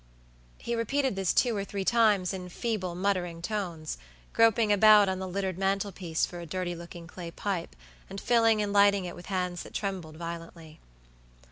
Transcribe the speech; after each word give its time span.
He 0.57 0.73
repeated 0.73 1.15
this 1.15 1.31
two 1.31 1.55
or 1.55 1.63
three 1.63 1.85
times 1.85 2.33
in 2.33 2.49
feeble, 2.49 2.95
muttering 2.95 3.39
tones; 3.39 3.99
groping 4.33 4.71
about 4.73 5.07
on 5.07 5.19
the 5.19 5.27
littered 5.27 5.59
mantle 5.59 5.91
piece 5.91 6.25
for 6.25 6.39
a 6.39 6.45
dirty 6.47 6.73
looking 6.73 7.05
clay 7.05 7.29
pipe, 7.29 7.75
and 8.09 8.19
filling 8.19 8.63
and 8.63 8.73
lighting 8.73 9.05
it 9.05 9.15
with 9.15 9.27
hands 9.27 9.61
that 9.61 9.75
trembled 9.75 10.17
violently. 10.17 10.79